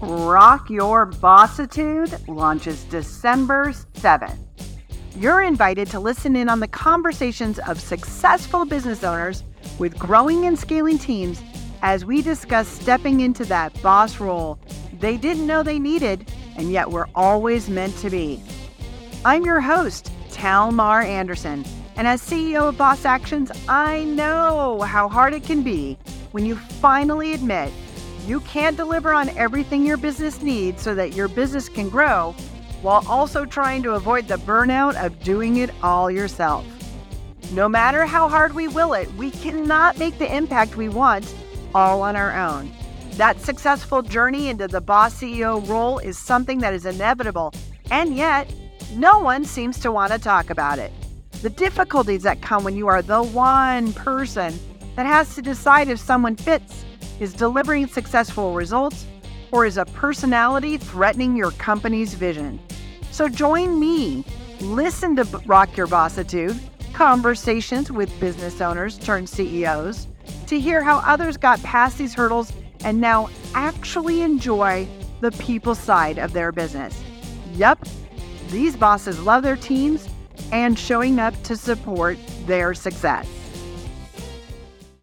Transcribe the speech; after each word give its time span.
Rock 0.00 0.70
Your 0.70 1.06
Bossitude 1.06 2.28
launches 2.28 2.84
December 2.84 3.72
7th. 3.94 4.38
You're 5.16 5.42
invited 5.42 5.88
to 5.88 5.98
listen 5.98 6.36
in 6.36 6.48
on 6.48 6.60
the 6.60 6.68
conversations 6.68 7.58
of 7.58 7.80
successful 7.80 8.64
business 8.64 9.02
owners 9.02 9.42
with 9.80 9.98
growing 9.98 10.46
and 10.46 10.56
scaling 10.56 10.98
teams 10.98 11.42
as 11.82 12.04
we 12.04 12.22
discuss 12.22 12.68
stepping 12.68 13.20
into 13.20 13.44
that 13.46 13.80
boss 13.82 14.20
role 14.20 14.60
they 15.00 15.16
didn't 15.16 15.46
know 15.46 15.62
they 15.62 15.78
needed 15.78 16.30
and 16.56 16.70
yet 16.70 16.90
were 16.90 17.08
always 17.14 17.68
meant 17.68 17.96
to 17.98 18.10
be. 18.10 18.40
I'm 19.24 19.44
your 19.44 19.60
host, 19.60 20.12
Talmar 20.30 21.04
Anderson, 21.04 21.64
and 21.96 22.06
as 22.06 22.22
CEO 22.22 22.68
of 22.68 22.78
Boss 22.78 23.04
Actions, 23.04 23.50
I 23.68 24.04
know 24.04 24.80
how 24.82 25.08
hard 25.08 25.34
it 25.34 25.42
can 25.42 25.62
be 25.62 25.98
when 26.30 26.46
you 26.46 26.54
finally 26.54 27.32
admit 27.32 27.72
you 28.28 28.40
can't 28.40 28.76
deliver 28.76 29.12
on 29.14 29.30
everything 29.30 29.86
your 29.86 29.96
business 29.96 30.42
needs 30.42 30.82
so 30.82 30.94
that 30.94 31.14
your 31.14 31.28
business 31.28 31.68
can 31.68 31.88
grow 31.88 32.34
while 32.82 33.02
also 33.08 33.44
trying 33.44 33.82
to 33.82 33.92
avoid 33.92 34.28
the 34.28 34.36
burnout 34.36 35.02
of 35.02 35.18
doing 35.22 35.56
it 35.56 35.70
all 35.82 36.10
yourself. 36.10 36.64
No 37.52 37.68
matter 37.68 38.04
how 38.04 38.28
hard 38.28 38.54
we 38.54 38.68
will 38.68 38.92
it, 38.92 39.10
we 39.14 39.30
cannot 39.30 39.98
make 39.98 40.18
the 40.18 40.32
impact 40.32 40.76
we 40.76 40.90
want 40.90 41.34
all 41.74 42.02
on 42.02 42.16
our 42.16 42.36
own. 42.36 42.70
That 43.12 43.40
successful 43.40 44.02
journey 44.02 44.48
into 44.48 44.68
the 44.68 44.82
boss 44.82 45.14
CEO 45.14 45.66
role 45.66 45.98
is 45.98 46.18
something 46.18 46.58
that 46.58 46.74
is 46.74 46.84
inevitable, 46.84 47.54
and 47.90 48.14
yet 48.14 48.52
no 48.94 49.18
one 49.18 49.44
seems 49.44 49.80
to 49.80 49.90
want 49.90 50.12
to 50.12 50.18
talk 50.18 50.50
about 50.50 50.78
it. 50.78 50.92
The 51.40 51.50
difficulties 51.50 52.24
that 52.24 52.42
come 52.42 52.62
when 52.62 52.76
you 52.76 52.88
are 52.88 53.00
the 53.00 53.22
one 53.22 53.92
person 53.94 54.58
that 54.96 55.06
has 55.06 55.34
to 55.36 55.42
decide 55.42 55.88
if 55.88 55.98
someone 55.98 56.36
fits 56.36 56.84
is 57.20 57.32
delivering 57.32 57.86
successful 57.86 58.52
results, 58.52 59.06
or 59.50 59.66
is 59.66 59.76
a 59.76 59.84
personality 59.86 60.76
threatening 60.76 61.36
your 61.36 61.50
company's 61.52 62.14
vision? 62.14 62.60
So 63.10 63.28
join 63.28 63.80
me. 63.80 64.24
Listen 64.60 65.16
to 65.16 65.24
Rock 65.46 65.76
Your 65.76 65.86
Bossitude, 65.86 66.58
conversations 66.92 67.90
with 67.90 68.08
business 68.20 68.60
owners 68.60 68.98
turned 68.98 69.28
CEOs, 69.28 70.08
to 70.46 70.58
hear 70.58 70.82
how 70.82 70.98
others 70.98 71.36
got 71.36 71.62
past 71.62 71.98
these 71.98 72.14
hurdles 72.14 72.52
and 72.84 73.00
now 73.00 73.28
actually 73.54 74.22
enjoy 74.22 74.86
the 75.20 75.32
people 75.32 75.74
side 75.74 76.18
of 76.18 76.32
their 76.32 76.52
business. 76.52 77.00
Yep, 77.54 77.86
these 78.50 78.76
bosses 78.76 79.20
love 79.20 79.42
their 79.42 79.56
teams 79.56 80.08
and 80.52 80.78
showing 80.78 81.18
up 81.18 81.40
to 81.42 81.56
support 81.56 82.18
their 82.46 82.74
success. 82.74 83.28